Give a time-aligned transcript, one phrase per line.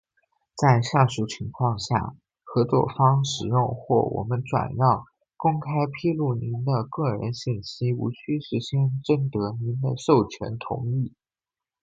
[0.57, 5.05] 在下述情况下，合作方使用，或我们转让、
[5.37, 11.13] 公开披露您的个人信息无需事先征得您的授权同意：